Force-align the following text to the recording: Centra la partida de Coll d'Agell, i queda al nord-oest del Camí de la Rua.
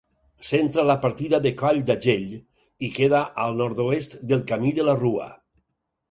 Centra 0.51 0.83
la 0.91 0.93
partida 1.01 1.39
de 1.41 1.49
Coll 1.59 1.81
d'Agell, 1.89 2.31
i 2.87 2.89
queda 2.95 3.19
al 3.43 3.53
nord-oest 3.59 4.17
del 4.33 4.41
Camí 4.53 4.73
de 4.81 4.87
la 4.89 4.97
Rua. 5.03 5.29